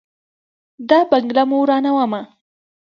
[0.89, 2.21] دا بنګله مو ورانومه.